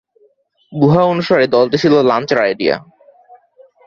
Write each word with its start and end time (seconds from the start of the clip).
গুহা 0.73 1.01
অনুসারে, 1.03 1.45
দলটি 1.47 1.77
ছিল 1.77 1.93
লাঞ্চের 2.01 2.39
আইডিয়া। 2.39 2.75